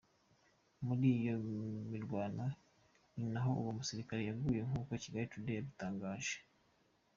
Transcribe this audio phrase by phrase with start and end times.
[0.85, 1.35] Muri iyo
[1.91, 2.45] mirwano
[3.15, 6.37] ni naho uwo musirikare yaguye nk’ uko Kigali today yabitangaje.